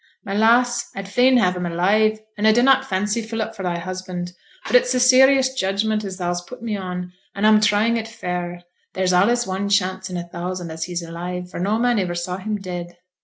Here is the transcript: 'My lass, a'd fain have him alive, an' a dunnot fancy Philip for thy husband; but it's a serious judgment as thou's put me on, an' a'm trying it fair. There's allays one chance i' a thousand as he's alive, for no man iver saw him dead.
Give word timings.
'My 0.25 0.33
lass, 0.35 0.89
a'd 0.95 1.07
fain 1.07 1.37
have 1.37 1.55
him 1.55 1.67
alive, 1.67 2.19
an' 2.35 2.47
a 2.47 2.53
dunnot 2.53 2.83
fancy 2.85 3.21
Philip 3.21 3.53
for 3.53 3.61
thy 3.61 3.77
husband; 3.77 4.33
but 4.65 4.75
it's 4.75 4.95
a 4.95 4.99
serious 4.99 5.53
judgment 5.53 6.03
as 6.03 6.17
thou's 6.17 6.41
put 6.41 6.63
me 6.63 6.75
on, 6.75 7.13
an' 7.35 7.45
a'm 7.45 7.61
trying 7.61 7.97
it 7.97 8.07
fair. 8.07 8.63
There's 8.95 9.13
allays 9.13 9.45
one 9.45 9.69
chance 9.69 10.09
i' 10.09 10.17
a 10.17 10.23
thousand 10.23 10.71
as 10.71 10.85
he's 10.85 11.03
alive, 11.03 11.51
for 11.51 11.59
no 11.59 11.77
man 11.77 11.99
iver 11.99 12.15
saw 12.15 12.37
him 12.37 12.55
dead. 12.57 12.97